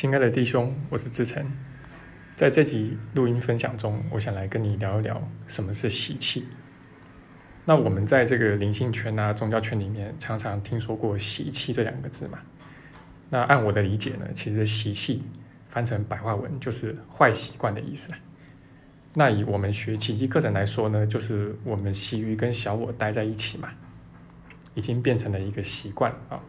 [0.00, 1.44] 亲爱的弟兄，我是志成。
[2.36, 6.46] 在这集录音分享中，我想来跟你聊一聊什么是习气。
[7.64, 12.38] 那我们在这个灵性圈啊、宗教圈里面，常常听说过习气这两个字嘛。
[13.30, 15.24] 那按我的理解呢，其实习气
[15.68, 18.12] 翻成白话文就是坏习惯的意思。
[19.14, 23.70] 那以我们学奇迹课程来说呢，就是我们习于跟小我待在一起嘛，
[24.74, 26.40] 已经变成了一个习惯啊。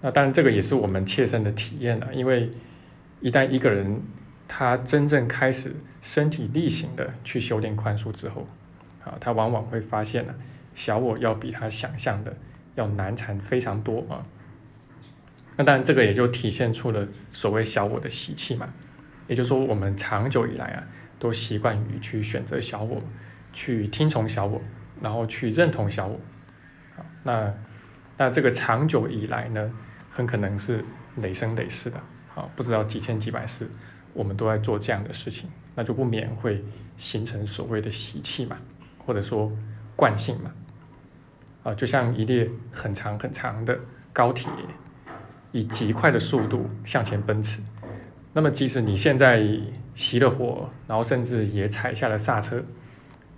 [0.00, 2.50] 那当然，这个也是我们切身的体验了，因为。
[3.20, 4.02] 一旦一个人
[4.46, 8.46] 他真正开始身体力行的去修炼宽恕之后，
[9.04, 10.34] 啊，他往往会发现呢，
[10.74, 12.36] 小我要比他想象的
[12.76, 14.22] 要难缠非常多啊。
[15.56, 18.68] 那当然，这个也就体现出了所谓小我的习气嘛。
[19.26, 20.86] 也就是说，我们长久以来啊，
[21.18, 23.02] 都习惯于去选择小我，
[23.52, 24.62] 去听从小我，
[25.02, 26.20] 然后去认同小我。
[26.96, 27.54] 啊，那
[28.16, 29.70] 那这个长久以来呢，
[30.08, 30.84] 很可能是
[31.16, 32.00] 累生累世的。
[32.38, 33.68] 啊，不知道几千几百次，
[34.14, 36.64] 我们都在做这样的事情，那就不免会
[36.96, 38.56] 形成所谓的习气嘛，
[39.04, 39.50] 或者说
[39.96, 40.52] 惯性嘛。
[41.64, 43.76] 啊，就像一列很长很长的
[44.12, 44.48] 高铁，
[45.50, 47.60] 以极快的速度向前奔驰。
[48.34, 49.40] 那么，即使你现在
[49.96, 52.62] 熄了火，然后甚至也踩下了刹车，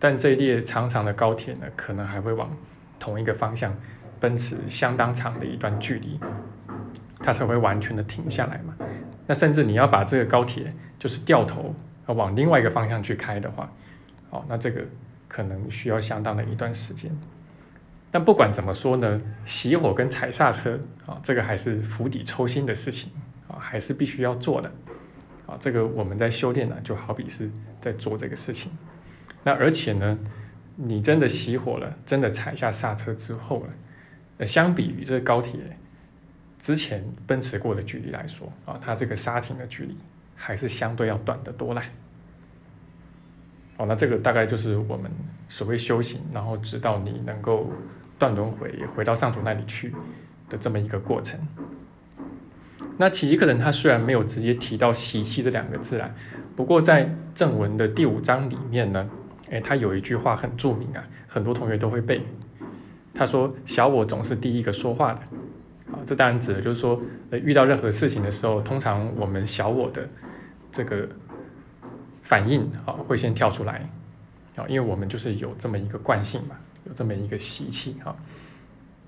[0.00, 2.50] 但这一列长长的高铁呢，可能还会往
[2.98, 3.76] 同一个方向
[4.18, 6.18] 奔驰相当长的一段距离。
[7.20, 8.74] 它才会完全的停下来嘛？
[9.28, 11.72] 那甚至你要把这个高铁就是掉头
[12.06, 13.70] 往另外一个方向去开的话，
[14.30, 14.82] 好，那这个
[15.28, 17.12] 可能需要相当的一段时间。
[18.10, 23.12] 但不管怎么说呢，熄火跟踩刹车啊，这个还是釜底抽薪的事情
[23.46, 24.72] 啊，还是必须要做的
[25.46, 25.54] 啊。
[25.60, 27.50] 这个我们在修炼呢，就好比是
[27.82, 28.72] 在做这个事情。
[29.44, 30.18] 那而且呢，
[30.76, 33.68] 你真的熄火了，真的踩下刹车之后了，
[34.38, 35.60] 那相比于这个高铁。
[36.58, 39.96] 之前奔驰过的距离来说啊，它这个刹停的距离
[40.34, 41.82] 还是相对要短得多啦。
[43.76, 45.10] 哦，那这个大概就是我们
[45.48, 47.70] 所谓修行，然后直到你能够
[48.18, 49.94] 断轮回，回到上主那里去
[50.48, 51.38] 的这么一个过程。
[52.96, 56.10] 那奇迹课程它虽然没有直接提到习气这两个字啊，
[56.56, 59.08] 不过在正文的第五章里面呢，
[59.50, 62.26] 诶，他有一句话很著名啊，很多同学都会背。
[63.14, 65.22] 他说：“小我总是第一个说话的。”
[65.92, 67.00] 啊，这当然指的就是说，
[67.30, 70.06] 呃，遇到任何事情的时候，通常我们小我的
[70.70, 71.08] 这个
[72.22, 73.88] 反应啊，会先跳出来，
[74.56, 78.14] 啊，因为我们就是有这么一个惯性嘛，有这么一个习气哈。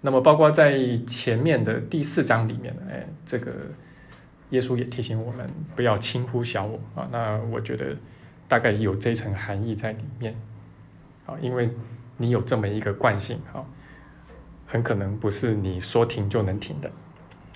[0.00, 3.52] 那么，包括在前面的第四章里面，哎，这个
[4.48, 5.46] 耶稣也提醒我们
[5.76, 7.06] 不要轻忽小我啊。
[7.12, 7.94] 那我觉得
[8.48, 10.34] 大概有这层含义在里面，
[11.26, 11.68] 啊，因为
[12.16, 13.62] 你有这么一个惯性哈。
[14.70, 16.88] 很可能不是你说停就能停的，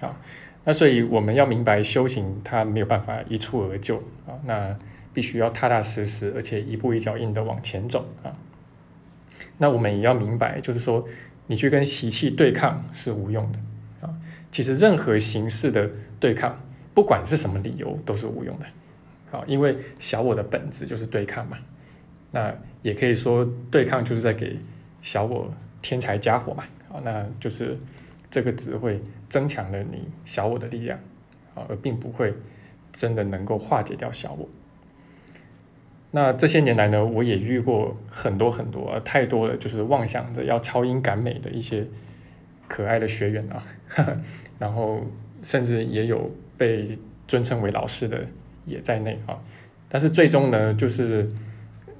[0.00, 0.16] 好，
[0.64, 4.74] 那所以我们要明白修行它没有办法一蹴而就啊，那
[5.12, 8.32] 必须要踏踏实实，而且一步一脚印的往前走啊。
[9.58, 11.06] 那我们也要明白，就是说
[11.48, 13.58] 你去跟习气对抗是无用的
[14.00, 14.14] 啊。
[14.50, 16.58] 其实任何形式的对抗，
[16.94, 18.66] 不管是什么理由，都是无用的
[19.36, 21.58] 啊，因为小我的本质就是对抗嘛。
[22.30, 24.58] 那也可以说对抗就是在给
[25.02, 25.52] 小我
[25.82, 26.64] 添柴加火嘛。
[26.92, 27.76] 啊，那就是
[28.30, 30.98] 这个只会增强了你小我的力量，
[31.54, 32.34] 啊，而并不会
[32.92, 34.48] 真的能够化解掉小我。
[36.10, 41.86] 那这些年来呢，我也遇过很多很多，太多了，就是妄想着要超英赶美的一些
[42.68, 43.64] 可爱的学员啊，
[44.58, 45.00] 然后
[45.42, 48.26] 甚至也有被尊称为老师的
[48.66, 49.38] 也在内啊。
[49.88, 51.26] 但是最终呢，就是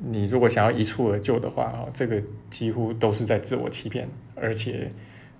[0.04, 4.08] 你如果想要一蹴而就的话，啊，这个几乎都是在自我欺骗。
[4.34, 4.90] 而且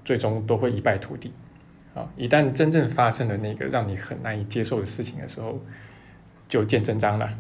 [0.05, 1.33] 最终都会一败涂地，
[1.93, 2.09] 啊！
[2.17, 5.61] 一旦真正发生了那个让你很难以接受的事情的时候，
[6.47, 7.37] 就见真章了。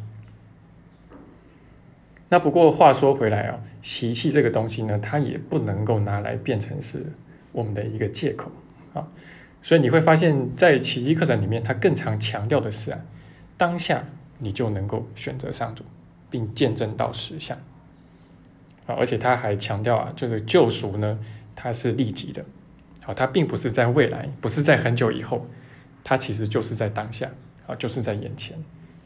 [2.30, 7.06] 那不过话说回来啊，习气这个东西呢，它也不能够拿来变成是
[7.52, 8.50] 我们的一个借口
[8.92, 9.06] 啊。
[9.62, 12.98] 所以你会发现在奇迹课程里面，它更常强调的是啊，
[13.56, 14.04] 当下
[14.38, 15.84] 你就能够选择上主，
[16.32, 17.56] 并见证到实相
[18.88, 18.96] 啊。
[18.98, 21.20] 而且他还强调啊，就是救赎呢。
[21.54, 22.42] 它是立即的，
[23.04, 25.46] 好，它并不是在未来，不是在很久以后，
[26.02, 27.30] 它其实就是在当下，
[27.66, 28.56] 啊，就是在眼前，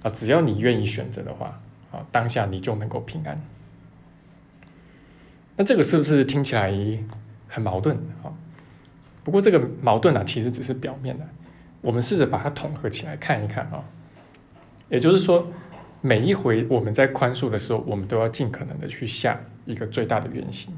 [0.02, 3.38] 啊，只要你愿意选择的话，啊，当下你就能够平安。
[5.56, 6.72] 那这个是不是听起来
[7.48, 8.32] 很矛盾啊？
[9.24, 11.26] 不过这个矛盾呢，其实只是表面的，
[11.82, 13.84] 我们试着把它统合起来看一看啊。
[14.88, 15.50] 也就是说，
[16.00, 20.72] 每一回我们在宽恕的时候，我们都要尽可能的去下一个最大的愿心。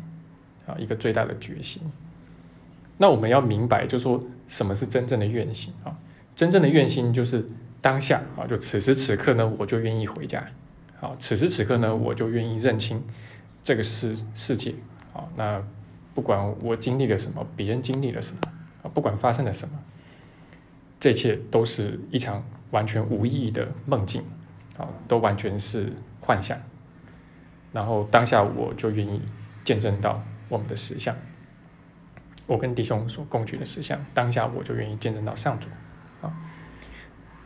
[0.66, 1.82] 啊，一个最大的决心。
[2.98, 5.96] 那我们要明白，就是说什么是真正的愿心啊？
[6.36, 7.48] 真正的愿心就是
[7.80, 10.46] 当下啊，就此时此刻呢，我就愿意回家。
[11.00, 13.02] 好，此时此刻呢，我就愿意认清
[13.62, 14.74] 这个世世界。
[15.14, 15.62] 啊，那
[16.14, 18.40] 不管我经历了什么，别人经历了什么，
[18.82, 19.74] 啊，不管发生了什么，
[21.00, 24.22] 这一切都是一场完全无意义的梦境。
[24.78, 26.56] 好，都完全是幻象。
[27.72, 29.20] 然后当下我就愿意
[29.64, 31.14] 见证到我们的实相。
[32.46, 35.68] 我跟弟兄所共举的实相，当下我就愿意见证到上主。
[36.22, 36.32] 啊，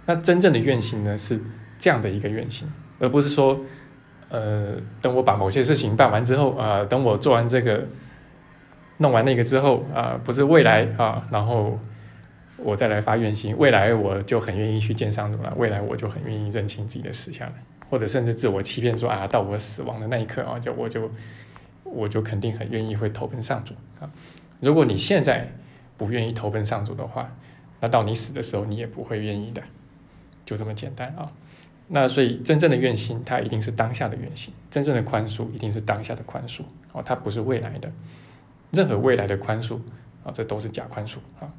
[0.06, 1.40] 那真正的愿行呢，是
[1.76, 3.60] 这样的一个愿行，而不是说，
[4.28, 7.84] 呃，等我把某些事情办完之后啊，等我做完这个，
[8.98, 11.80] 弄完那个之后啊，不是未来啊，然后
[12.64, 17.54] 我再来发愿心，未来我就很愿意去见上主了，未来我就很愿意认清自己的实相了，
[17.90, 21.10] 或者甚至自我欺骗说啊，到我死亡的那一刻啊，就我就
[21.84, 24.10] 我就肯定很愿意会投奔上主啊。
[24.60, 25.52] 如果你现在
[25.96, 27.34] 不愿意投奔上主的话，
[27.80, 29.62] 那到你死的时候，你也不会愿意的，
[30.46, 31.32] 就这么简单啊。
[31.88, 36.62] 那所以真正的愿心，它一定是当下的愿心；真正的宽恕，一定是当下的宽恕
[36.92, 37.90] 哦，它不是未来的。
[38.70, 39.78] 任何未来的宽恕
[40.24, 41.52] 啊，这都是假宽恕啊。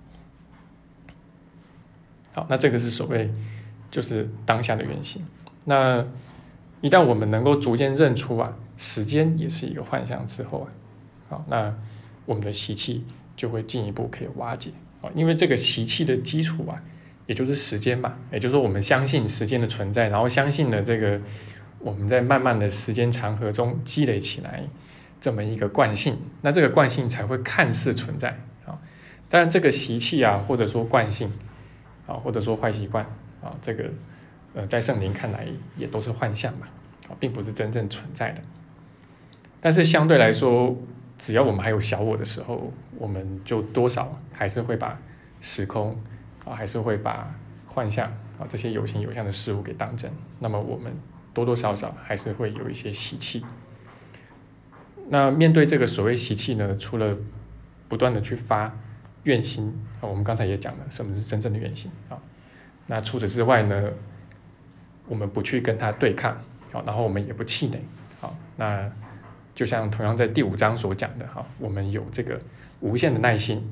[2.34, 3.32] 好，那这个是所谓
[3.90, 5.26] 就是当下的原型。
[5.66, 6.06] 那
[6.82, 10.68] 一旦我们能够逐渐认出啊，时间也是一个幻象之后啊，
[11.30, 11.74] 好，那
[12.26, 14.72] 我们的习气就会进一步可以瓦解
[15.02, 15.10] 啊。
[15.16, 16.82] 因为这个习气的基础啊，
[17.28, 21.22] 也就是时间嘛，也就是说我们相信时间的存在，然后相信了这个
[21.80, 24.64] 我们在慢慢的时间长河中积累起来
[25.22, 28.78] 这么一个惯性，那这个惯性才会看似存在啊。
[29.30, 31.32] 当然这个习气啊，或者说惯性
[32.08, 33.06] 啊，或者说坏习惯
[33.42, 33.90] 啊，这个
[34.54, 35.48] 呃在圣灵看来
[35.78, 36.68] 也都是幻象嘛，
[37.08, 38.42] 啊，并不是真正存在的。
[39.62, 40.76] 但是相对来说，
[41.18, 45.00] 只要我们还有小我的时候，我们就多少还是会把
[45.40, 45.98] 时空
[46.46, 47.34] 啊，还是会把
[47.68, 48.08] 幻象
[48.38, 50.12] 啊这些有形有相的事物给当真。
[50.40, 50.92] 那么我们
[51.34, 53.46] 多多少少还是会有一些习气。
[55.10, 57.16] 那面对这个所谓习气呢，除了
[57.88, 58.76] 不断的去发
[59.24, 62.18] 愿心啊，我们刚才也讲了什么是真正的愿心啊。
[62.88, 63.92] 那除此之外呢，
[65.08, 66.32] 我们不去跟他对抗
[66.72, 67.80] 啊，然后我们也不气馁
[68.20, 68.92] 好，那。
[69.56, 72.42] 就像同样在第五章所讲的哈，我们有这个
[72.80, 73.64] 无限的耐心。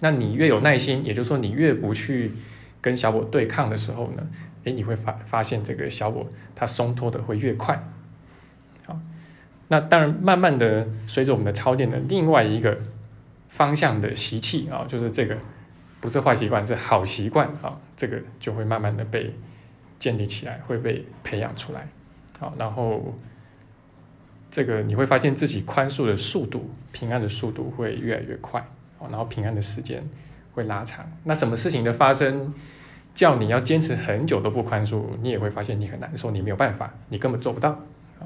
[0.00, 2.32] 那你越有耐心，也就是说你越不去
[2.80, 4.26] 跟小我对抗的时候呢，
[4.64, 6.26] 诶，你会发发现这个小我
[6.56, 7.88] 它松脱的会越快。
[8.88, 8.98] 好，
[9.68, 12.80] 那当然慢慢的随着我们的操练的另外一个
[13.48, 15.36] 方向的习气啊，就是这个
[16.00, 19.34] 不是坏习惯是好习惯啊，这个就会慢慢的被
[19.98, 21.88] 建立起来，会被培养出来。
[22.38, 23.14] 好，然后。
[24.50, 28.58] 这个你会发现自己宽恕的速度、平安的速度会越来越快，
[28.98, 30.02] 哦，然后平安的时间
[30.54, 31.06] 会拉长。
[31.24, 32.54] 那什么事情的发生，
[33.12, 37.68] 叫你要坚持很久都不宽恕，你也会发现你很难受，你没有办法，你根本做不到，
[38.18, 38.24] 啊，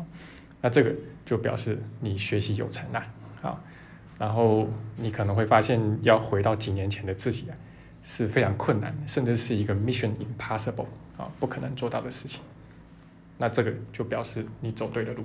[0.60, 3.04] 那这个就表示你学习有成了，
[3.42, 3.60] 啊，
[4.22, 7.56] 然后你可能会发现要回到几年前的自己啊，
[8.04, 10.86] 是非常困难，甚至是一个 mission impossible
[11.16, 12.40] 啊，不可能做到的事情。
[13.38, 15.24] 那这个就表示你走对了路。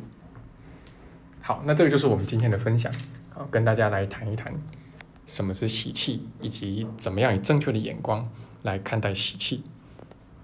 [1.42, 2.92] 好，那这个就是我们今天的分享，
[3.30, 4.52] 好，跟大家来谈一谈
[5.28, 8.28] 什么是喜气，以及怎么样以正确的眼光
[8.64, 9.64] 来看待喜气。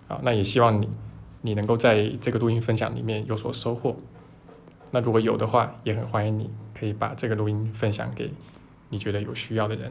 [0.07, 0.87] 好，那也希望你
[1.41, 3.95] 你能够在这个录音分享里面有所收获。
[4.91, 6.51] 那如果有的话，也很欢迎你
[6.83, 8.29] 可以把这个录音分享给
[8.89, 9.89] 你觉得有需要的人。